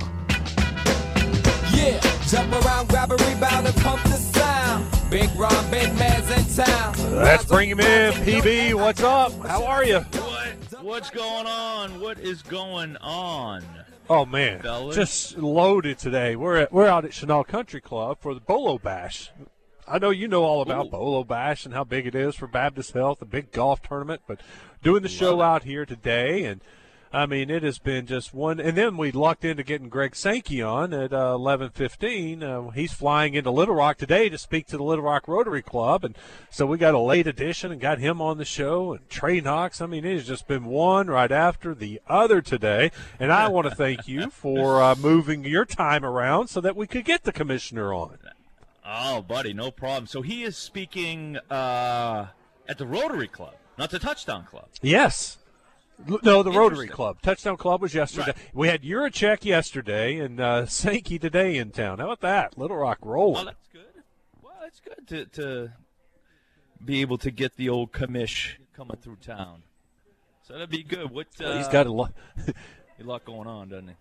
[1.75, 4.87] Yeah, jump around, grab a rebound, and pump the sound.
[5.11, 6.95] Big Ron, big man's in town.
[7.17, 8.13] Let's bring him in.
[8.13, 9.33] PB, what's up?
[9.47, 9.99] How are you?
[10.01, 10.83] What?
[10.83, 12.01] What's going on?
[12.01, 13.65] What is going on?
[14.11, 14.97] Oh man, Fellas.
[14.97, 16.35] just loaded today.
[16.35, 19.31] We're at, we're out at Chenal Country Club for the Bolo Bash.
[19.87, 20.91] I know you know all about Ooh.
[20.91, 24.23] Bolo Bash and how big it is for Baptist Health, a big golf tournament.
[24.27, 24.41] But
[24.83, 26.61] doing the show out here today, and
[27.13, 28.61] I mean it has been just one.
[28.61, 32.43] And then we lucked into getting Greg Sankey on at uh, eleven fifteen.
[32.43, 36.05] Uh, he's flying into Little Rock today to speak to the Little Rock Rotary Club,
[36.05, 36.17] and
[36.51, 38.93] so we got a late edition and got him on the show.
[38.93, 39.81] And Trey Knox.
[39.81, 42.93] I mean it has just been one right after the other today.
[43.19, 46.87] And I want to thank you for uh, moving your time around so that we
[46.87, 48.19] could get the commissioner on.
[48.85, 50.07] Oh, buddy, no problem.
[50.07, 52.29] So he is speaking uh,
[52.69, 54.67] at the Rotary Club, not the Touchdown Club.
[54.83, 55.39] Yes.
[56.07, 57.21] No, the Rotary Club.
[57.23, 58.29] Touchdown Club was yesterday.
[58.29, 58.55] Right.
[58.55, 61.99] We had Yurachek yesterday and uh, Sankey today in town.
[61.99, 62.59] How about that?
[62.59, 63.45] Little Rock Well, rolling.
[63.47, 64.03] that's good.
[64.43, 65.73] Well, it's good to, to
[66.85, 69.63] be able to get the old commish coming through town.
[70.43, 71.11] So that'd be good.
[71.11, 72.13] What uh, He's got a lot.
[72.47, 73.95] a lot going on, doesn't he?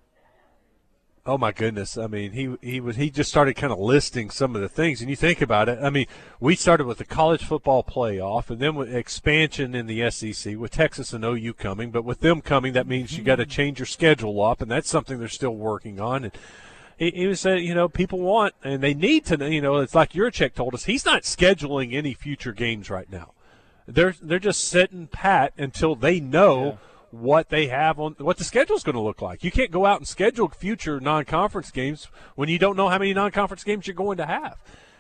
[1.30, 1.96] Oh my goodness!
[1.96, 5.00] I mean, he he was he just started kind of listing some of the things,
[5.00, 5.78] and you think about it.
[5.80, 6.08] I mean,
[6.40, 10.72] we started with the college football playoff, and then with expansion in the SEC with
[10.72, 11.92] Texas and OU coming.
[11.92, 13.52] But with them coming, that means you got to mm-hmm.
[13.52, 16.24] change your schedule up, and that's something they're still working on.
[16.24, 16.34] And
[16.98, 19.52] he, he was saying, you know, people want and they need to.
[19.52, 23.34] You know, it's like Yurachek told us, he's not scheduling any future games right now.
[23.86, 26.80] They're they're just sitting pat until they know
[27.12, 29.44] what they have on what the schedule's going to look like.
[29.44, 33.14] You can't go out and schedule future non-conference games when you don't know how many
[33.14, 34.58] non-conference games you're going to have.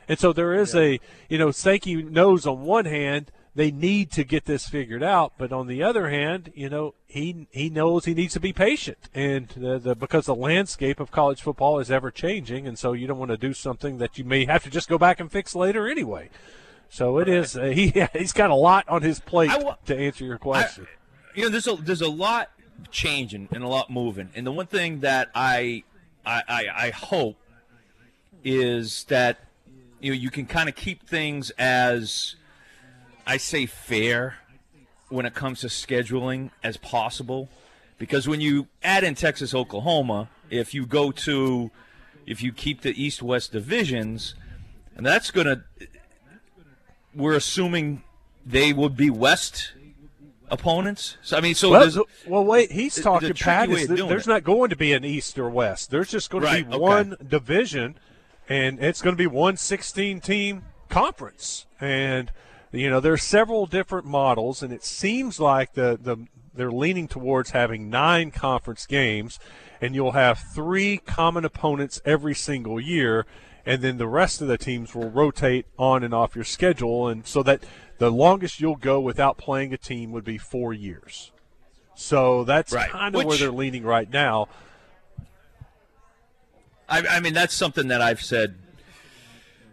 [0.08, 1.00] And so there is a,
[1.30, 5.52] you know, Sankey knows on one hand they need to get this figured out, but
[5.52, 9.50] on the other hand, you know, he he knows he needs to be patient, and
[9.50, 13.18] the, the because the landscape of college football is ever changing, and so you don't
[13.18, 15.88] want to do something that you may have to just go back and fix later
[15.88, 16.30] anyway.
[16.90, 17.58] So it is.
[17.58, 20.88] Uh, he he's got a lot on his plate I wa- to answer your question.
[21.40, 22.52] You know, there's a there's a lot
[22.92, 25.84] changing and a lot moving, and the one thing that I
[26.26, 27.38] I, I, I hope
[28.44, 29.38] is that
[30.02, 32.36] you know you can kind of keep things as
[33.26, 34.40] I say fair
[35.08, 37.48] when it comes to scheduling as possible,
[37.98, 41.72] because when you add in Texas Oklahoma, if you go to
[42.26, 44.36] if you keep the East West divisions,
[44.94, 45.64] and that's gonna
[47.16, 48.04] we're assuming
[48.46, 49.72] they would be West
[50.52, 51.18] opponents.
[51.22, 52.72] So I mean, so Well, well, wait.
[52.72, 53.28] He's the talking.
[53.30, 54.30] tricky Pat, is there's it.
[54.30, 55.92] not going to be an East or West.
[55.92, 56.80] There's just going Right, to be okay.
[56.80, 57.96] one division,
[58.48, 61.66] and it's going to be one 16 team conference.
[61.80, 62.32] And
[62.72, 67.52] you know, there's several different models, and it seems like the the they're leaning towards
[67.52, 69.40] having nine conference games,
[69.80, 73.26] and you'll have three common opponents every single year.
[73.66, 77.26] And then the rest of the teams will rotate on and off your schedule, and
[77.28, 77.64] so that
[78.00, 81.32] the longest you'll go without playing a team would be four years.
[81.96, 82.90] So that's Right.
[82.90, 84.48] kind of where they're leaning right now.
[86.88, 88.56] I, I mean, that's something that I've said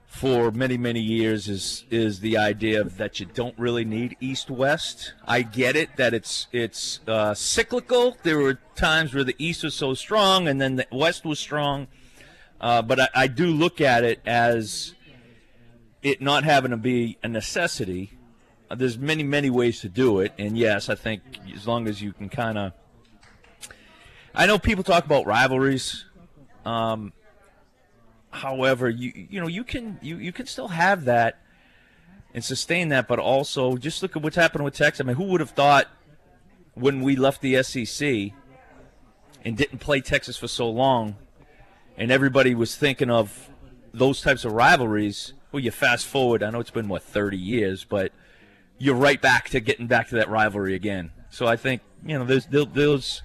[0.06, 4.50] for many, many years is is the idea of that you don't really need East
[4.50, 5.14] West.
[5.26, 8.16] I get it that it's it's uh, cyclical.
[8.22, 11.86] There were times where the East was so strong and then the West was strong,
[12.60, 14.94] uh, but I, I do look at it as
[16.02, 18.15] it not having to be a necessity.
[18.68, 21.22] Uh, there's many, many ways to do it, and yes, I think
[21.54, 22.72] as long as you can kind of.
[24.34, 26.04] I know people talk about rivalries.
[26.64, 27.12] Um,
[28.30, 31.38] however, you you know you can you, you can still have that
[32.34, 35.00] and sustain that, but also just look at what's happened with Texas.
[35.00, 35.86] I mean, who would have thought
[36.74, 38.32] when we left the SEC
[39.44, 41.16] and didn't play Texas for so long,
[41.96, 43.48] and everybody was thinking of
[43.94, 45.34] those types of rivalries?
[45.52, 46.42] Well, you fast forward.
[46.42, 48.10] I know it's been what 30 years, but
[48.78, 51.10] you're right back to getting back to that rivalry again.
[51.30, 53.22] So I think you know there's there- there's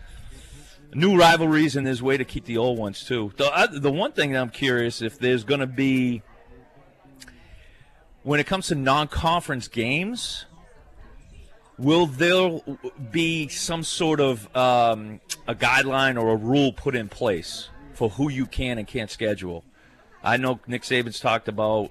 [0.93, 3.31] new rivalries and there's way to keep the old ones too.
[3.37, 6.21] The uh, the one thing that I'm curious if there's going to be
[8.23, 10.45] when it comes to non-conference games,
[11.77, 12.59] will there
[13.11, 18.29] be some sort of um, a guideline or a rule put in place for who
[18.29, 19.63] you can and can't schedule?
[20.23, 21.89] I know Nick Saban's talked about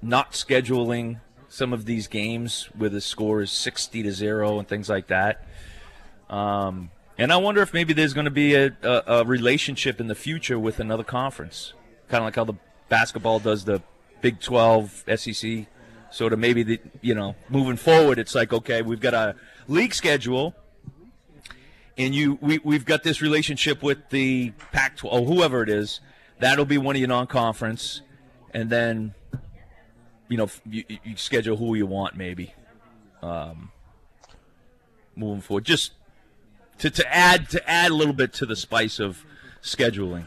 [0.00, 1.20] not scheduling
[1.56, 5.46] some of these games where the score is 60 to 0 and things like that.
[6.28, 10.06] Um, and I wonder if maybe there's going to be a, a, a, relationship in
[10.06, 11.72] the future with another conference,
[12.08, 12.58] kind of like how the
[12.90, 13.82] basketball does the
[14.20, 15.66] Big 12, SEC.
[16.10, 19.34] Sort of maybe the you know moving forward, it's like okay, we've got a
[19.66, 20.54] league schedule,
[21.98, 26.00] and you we we've got this relationship with the Pac-12 or whoever it is.
[26.38, 28.02] That'll be one of your non-conference,
[28.54, 29.14] and then
[30.28, 32.54] you know you, you schedule who you want maybe.
[33.22, 33.70] Um,
[35.16, 35.92] moving forward, just
[36.78, 39.24] to, to add to add a little bit to the spice of
[39.62, 40.24] scheduling.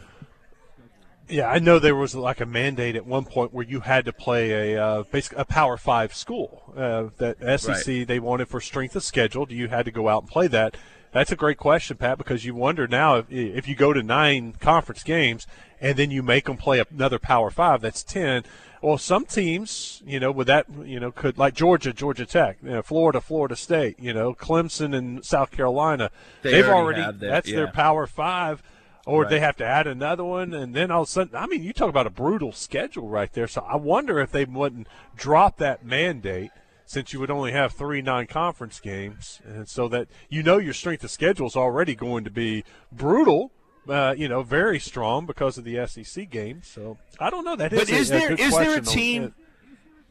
[1.28, 4.12] Yeah, I know there was like a mandate at one point where you had to
[4.12, 6.72] play a uh, basically a Power Five school.
[6.76, 8.06] Uh, that SEC right.
[8.06, 9.46] they wanted for strength of schedule.
[9.50, 10.76] You had to go out and play that.
[11.12, 14.54] That's a great question, Pat, because you wonder now if, if you go to nine
[14.60, 15.46] conference games
[15.80, 18.44] and then you make them play another Power Five, that's ten.
[18.80, 22.70] Well, some teams, you know, with that, you know, could like Georgia, Georgia Tech, you
[22.70, 26.10] know, Florida, Florida State, you know, Clemson and South Carolina.
[26.42, 27.56] They have already, already that, that's yeah.
[27.56, 28.62] their Power Five
[29.06, 29.30] or Right.
[29.30, 31.72] they have to add another one, and then all of a sudden, I mean, you
[31.72, 33.48] talk about a brutal schedule right there.
[33.48, 34.86] So I wonder if they wouldn't
[35.16, 36.50] drop that mandate
[36.90, 41.04] since you would only have three non-conference games, and so that you know your strength
[41.04, 43.52] of schedule is already going to be brutal.
[43.88, 46.66] Uh, you know, very strong because of the SEC games.
[46.66, 47.54] So I don't know.
[47.54, 49.34] That But is a- is a there good is there a on- team?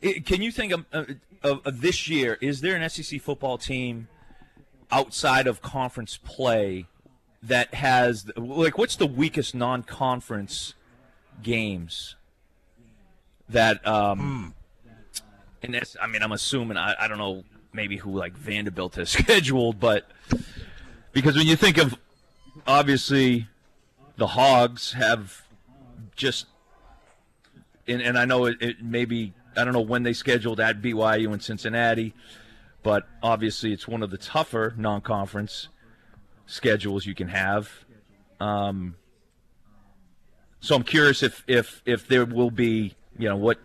[0.02, 1.10] i- Can you think of, of,
[1.44, 2.38] of, of this year?
[2.40, 4.08] Is there an SEC football team
[4.90, 6.86] outside of conference play
[7.44, 10.76] that has like what's the weakest non-conference
[11.44, 12.16] games
[13.50, 14.56] that um
[15.64, 19.10] and that's I mean I'm assuming I, I don't know maybe who like Vanderbilt has
[19.18, 20.10] scheduled but
[21.12, 21.96] because when you think of
[22.68, 23.48] obviously
[24.18, 25.44] the Hogs have
[26.16, 26.46] just
[27.88, 31.34] and, and I know it, it maybe I don't know when they scheduled at BYU
[31.34, 32.14] and Cincinnati,
[32.84, 35.70] but obviously it's one of the tougher non-conference
[36.46, 37.86] schedules you can have.
[38.40, 38.96] Um,
[40.60, 43.60] so I'm curious if if if there will be you know what,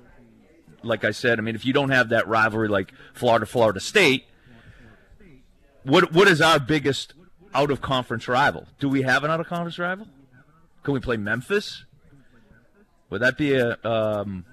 [0.84, 4.26] like I said, I mean if you don't have that rivalry like Florida Florida State,
[5.84, 7.14] what what is our biggest
[7.54, 8.66] out of conference rival?
[8.78, 10.06] Do we have an out of conference rival?
[10.82, 11.84] Can we play Memphis?
[13.10, 14.44] Would that be a um,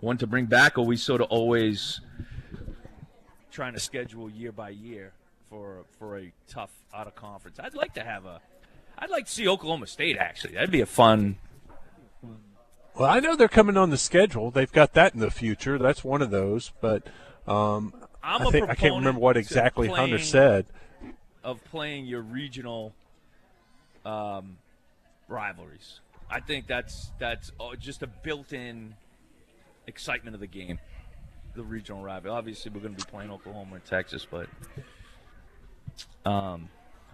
[0.00, 2.00] one to bring back, or we sort of always
[3.50, 5.12] trying to schedule year by year
[5.50, 7.58] for for a tough out of conference?
[7.58, 8.40] I'd like to have a.
[8.96, 10.54] I'd like to see Oklahoma State actually.
[10.54, 11.36] That'd be a fun.
[12.96, 14.50] Well, I know they're coming on the schedule.
[14.50, 15.78] They've got that in the future.
[15.78, 16.72] That's one of those.
[16.80, 17.06] But
[17.46, 17.92] um,
[18.22, 20.66] I'm I a think I can't remember what exactly Hunter said.
[21.42, 22.94] of playing your regional
[24.04, 24.58] um,
[25.28, 26.00] rivalries.
[26.30, 28.94] I think that's that's uh, just a built-in
[29.86, 30.78] excitement of the game.
[31.54, 32.36] The regional rivalry.
[32.36, 34.48] Obviously, we're going to be playing Oklahoma and Texas, but
[36.24, 36.68] um,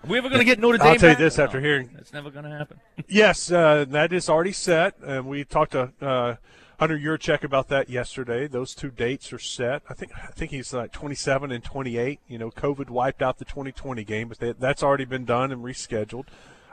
[0.08, 0.87] we ever going to get Notre Dame?
[0.87, 1.19] I'll tell you back?
[1.19, 2.81] this No, after hearing- that's never going to happen.
[3.08, 6.37] Yes, uh, that is already set, and we talked to uh,
[6.79, 8.47] Hunter Yurachek about that yesterday.
[8.47, 9.82] Those two dates are set.
[9.88, 12.20] I think I think he's like 27 and 28.
[12.29, 15.62] You know, COVID wiped out the 2020 game, but they, that's already been done and
[15.62, 16.26] rescheduled.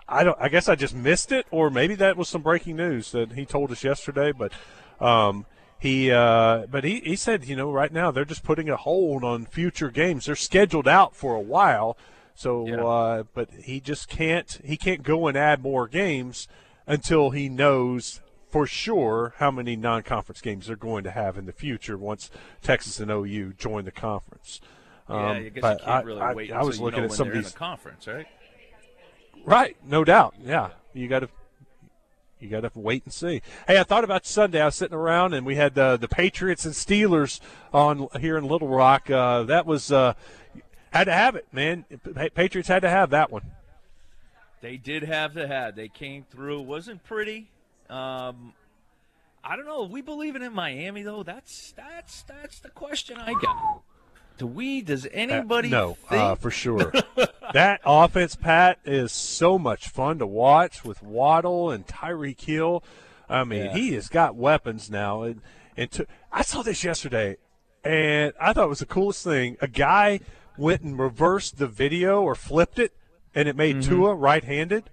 [0.07, 0.37] I don't.
[0.39, 3.45] I guess I just missed it, or maybe that was some breaking news that he
[3.45, 4.31] told us yesterday.
[4.31, 4.53] But
[5.01, 5.45] um,
[5.79, 9.23] he, uh, but he, he said, you know, right now they're just putting a hold
[9.23, 10.25] on future games.
[10.25, 11.97] They're scheduled out for a while.
[12.37, 12.85] So, Yeah.
[12.85, 14.59] uh, but he just can't.
[14.63, 16.47] He can't go and add more games
[16.85, 21.51] until he knows for sure how many non-conference games they're going to have in the
[21.51, 22.29] future once
[22.61, 24.61] Texas and OU join the conference.
[25.09, 26.51] yeah, Um, I guess you can't really I- wait.
[26.51, 27.53] I was you looking know at some of in these.
[27.53, 28.27] the conference, right?
[29.43, 30.35] Right, no doubt.
[30.39, 31.29] Yeah, you got to
[32.39, 33.41] you got to wait and see.
[33.65, 34.61] Hey, I thought about Sunday.
[34.61, 37.39] I was sitting around and we had uh, the Patriots and Steelers
[37.73, 39.09] on here in Little Rock.
[39.09, 40.13] Uh, that was uh,
[40.97, 41.85] had to have it, man.
[42.35, 43.43] Patriots had to have that one.
[44.61, 45.75] They did have the hat.
[45.75, 46.61] They came through.
[46.61, 47.49] wasn't pretty.
[47.89, 48.53] Um,
[49.43, 49.83] I don't know.
[49.83, 51.23] We believing in Miami though.
[51.23, 53.81] That's that's that's the question I got.
[54.37, 54.81] Do we?
[54.81, 55.69] Does anybody?
[55.69, 56.91] Uh, no, uh, for sure.
[57.53, 62.83] that offense, Pat, is so much fun to watch with Waddle and Tyreek Hill.
[63.29, 63.73] I mean, Yeah.
[63.73, 65.23] he has got weapons now.
[65.23, 65.41] And,
[65.75, 67.37] and to, I saw this yesterday,
[67.83, 69.57] and I thought it was the coolest thing.
[69.59, 70.19] A guy
[70.57, 72.93] went and reversed the video or flipped it,
[73.35, 73.89] and it made Mm-hmm.
[73.89, 74.89] Tua right-handed.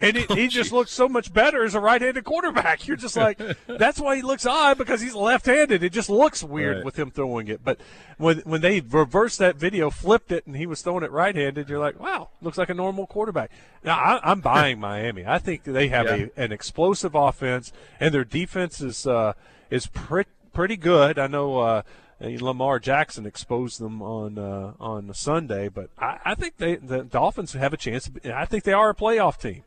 [0.00, 2.86] and it, he just looks so much better as a right-handed quarterback.
[2.86, 5.82] You're just like, that's why he looks odd because he's left-handed.
[5.82, 6.84] It just looks weird Right.
[6.84, 7.64] with him throwing it.
[7.64, 7.80] But
[8.18, 11.78] when when they reversed that video, flipped it, and he was throwing it right-handed, you're
[11.78, 13.50] like, wow, looks like a normal quarterback.
[13.84, 15.24] Now I, I'm buying Miami.
[15.26, 16.26] I think they have Yeah.
[16.36, 19.32] a, an explosive offense, and their defense is uh,
[19.70, 21.18] is pretty pretty good.
[21.18, 21.58] I know.
[21.60, 21.82] Uh,
[22.20, 27.52] Lamar Jackson exposed them on uh, on Sunday, but I, I think they the Dolphins
[27.52, 28.10] have a chance.
[28.24, 29.64] I think they are a playoff team.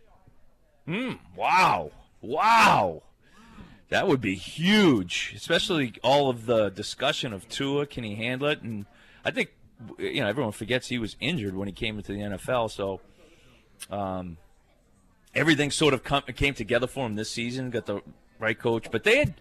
[1.35, 1.91] Wow.
[2.21, 3.03] Wow.
[3.89, 7.85] That would be huge, especially all of the discussion of Tua.
[7.85, 8.61] Can he handle it?
[8.61, 8.85] And
[9.25, 9.49] I think,
[9.97, 12.69] you know, everyone forgets he was injured when he came into the NFL.
[12.71, 13.01] So
[13.89, 14.37] um,
[15.33, 18.01] everything sort of come, came together for him this season, got the
[18.39, 18.91] right coach.
[18.91, 19.35] But they had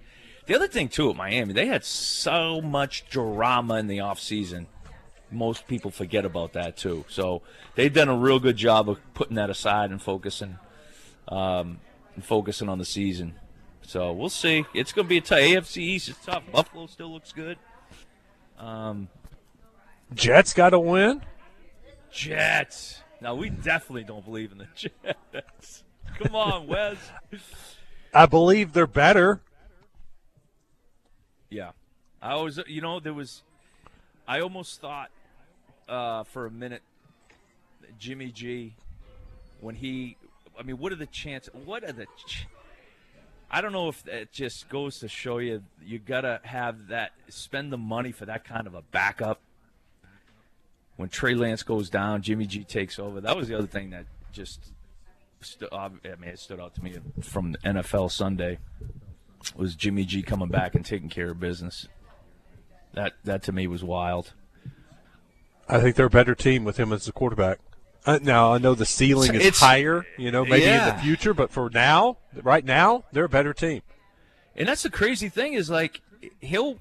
[0.48, 4.66] the other thing, too, at Miami, they had so much drama in the offseason.
[5.30, 7.04] Most people forget about that, too.
[7.08, 7.42] So
[7.74, 10.58] they've done a real good job of putting that aside and focusing
[11.28, 11.80] um,
[12.14, 13.34] and focusing on the season.
[13.82, 14.64] So we'll see.
[14.72, 15.38] It's going to be a tough.
[15.38, 16.42] AFC East is tough.
[16.50, 17.58] Buffalo still looks good.
[18.58, 19.08] Um,
[20.14, 21.22] Jets got to win.
[22.10, 23.02] Jets.
[23.20, 24.68] Now we definitely don't believe in the
[25.32, 25.84] Jets.
[26.18, 26.96] Come on, Wes.
[28.14, 29.42] I believe they're better.
[31.50, 31.70] Yeah,
[32.20, 32.60] I was.
[32.66, 33.42] You know, there was.
[34.26, 35.10] I almost thought
[35.88, 36.82] uh, for a minute,
[37.98, 38.74] Jimmy G,
[39.60, 40.16] when he.
[40.58, 41.52] I mean, what are the chances?
[41.64, 42.06] What are the?
[42.26, 42.46] Ch-
[43.50, 47.72] I don't know if it just goes to show you you gotta have that spend
[47.72, 49.40] the money for that kind of a backup.
[50.96, 53.20] When Trey Lance goes down, Jimmy G takes over.
[53.20, 54.72] That was the other thing that just.
[55.40, 58.58] Stu- I mean, it stood out to me from NFL Sunday
[59.56, 61.88] was Jimmy G coming back and taking care of business.
[62.94, 64.32] That that to me was wild.
[65.68, 67.58] I think they're a better team with him as the quarterback.
[68.06, 71.34] Uh, now I know the ceiling is It's- higher, you know, maybe in the future,
[71.34, 73.82] but for now, right now, they're a better team.
[74.56, 76.00] And that's the crazy thing is like
[76.40, 76.78] he'll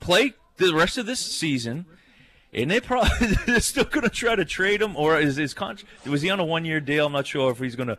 [0.00, 1.86] play the rest of this season,
[2.52, 4.96] and they probably they're still going to try to trade him.
[4.96, 6.06] Or is his contract?
[6.06, 7.06] Was he on a one year deal?
[7.06, 7.98] I'm not sure if he's going to,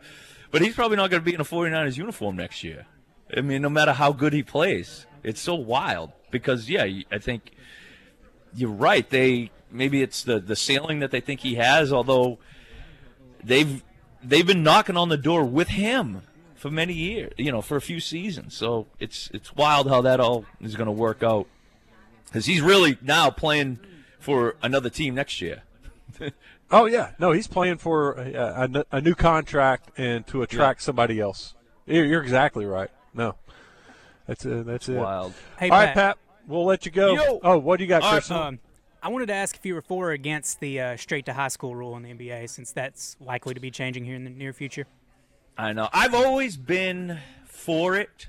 [0.50, 2.86] but he's probably not going to be in a 49ers uniform next year.
[3.36, 7.52] I mean, no matter how good he plays, it's so wild because yeah, I think
[8.54, 9.08] you're right.
[9.08, 12.38] They maybe it's the the ceiling that they think he has, although
[13.42, 13.82] they've
[14.22, 16.22] they've been knocking on the door with him
[16.54, 18.54] for many years, you know, for a few seasons.
[18.54, 21.46] So it's it's wild how that all is going to work out
[22.26, 23.78] because he's really now playing
[24.18, 25.62] for another team next year.
[26.72, 31.54] Oh yeah, no, he's playing for a a new contract and to attract somebody else.
[31.84, 32.90] You're, you're exactly right.
[33.14, 33.34] No,
[34.26, 34.66] that's it.
[34.66, 34.96] That's it.
[34.96, 35.34] Wild.
[35.58, 35.94] Hey, All right, Pat.
[35.94, 37.14] Pat, we'll let you go.
[37.14, 37.40] Yo.
[37.42, 38.30] Oh, what do you got, All right, Chris?
[38.30, 38.58] Um,
[39.02, 41.48] I wanted to ask if you were for or against the uh, straight to high
[41.48, 44.52] school rule in the NBA, since that's likely to be changing here in the near
[44.52, 44.86] future.
[45.56, 45.88] I know.
[45.92, 48.28] I've always been for it,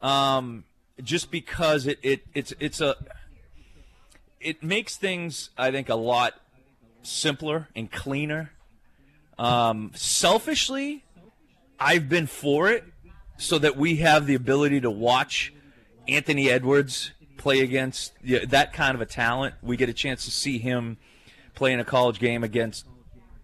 [0.00, 0.64] um,
[1.02, 2.96] just because it, it it's it's a
[4.40, 6.34] it makes things I think a lot
[7.02, 8.52] simpler and cleaner.
[9.38, 11.04] Um, selfishly,
[11.78, 12.84] I've been for it
[13.42, 15.52] so that we have the ability to watch
[16.06, 19.54] Anthony Edwards play against that kind of a talent.
[19.62, 20.96] We get a chance to see him
[21.54, 22.86] play in a college game against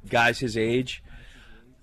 [0.08, 1.02] guys his age.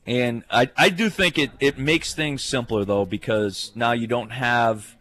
[0.08, 4.30] And I, I do think it, it makes things simpler though because now you don't
[4.30, 4.96] have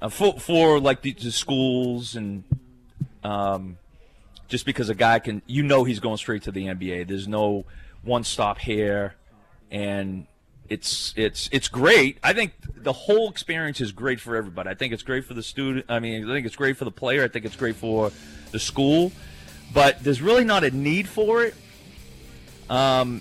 [0.00, 2.44] uh, for, for like the, the schools and
[3.24, 3.78] um,
[4.48, 7.08] just because a guy can you know he's going straight to the NBA.
[7.08, 7.64] There's no
[8.02, 9.14] one stop here,
[9.70, 10.26] and
[10.68, 12.18] it's it's it's great.
[12.22, 14.70] I think the whole experience is great for everybody.
[14.70, 15.86] I think it's great for the student.
[15.88, 17.22] I mean, I think it's great for the player.
[17.24, 18.10] I think it's great for
[18.52, 19.12] the school,
[19.72, 21.54] but there's really not a need for it.
[22.68, 23.20] Um,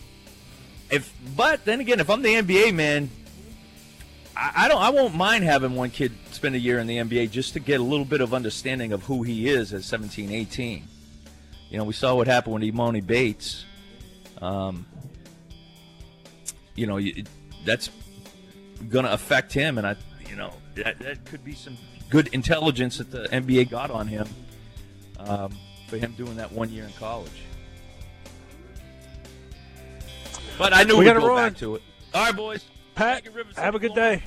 [0.89, 3.09] if but then again, if I'm the NBA man,
[4.35, 7.31] I, I don't I won't mind having one kid spend a year in the NBA
[7.31, 10.83] just to get a little bit of understanding of who he is at 17, 18.
[11.69, 13.65] You know, we saw what happened with Emoni Bates.
[14.41, 14.85] Um,
[16.75, 16.99] you know,
[17.65, 17.89] that's
[18.89, 19.95] going to affect him, and I,
[20.29, 21.77] you know, that, that could be some
[22.09, 24.27] good intelligence that the NBA got on him
[25.19, 25.51] um,
[25.87, 27.31] for him doing that one year in college.
[30.57, 31.49] But I knew We we'd gotta go run.
[31.51, 31.81] back to it.
[32.13, 32.65] All right, boys.
[32.93, 33.23] Pat,
[33.57, 34.23] have a good day.